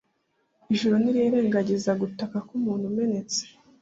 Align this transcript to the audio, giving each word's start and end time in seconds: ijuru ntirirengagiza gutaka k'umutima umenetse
ijuru 0.73 0.95
ntirirengagiza 1.01 1.91
gutaka 2.01 2.37
k'umutima 2.47 2.87
umenetse 2.91 3.41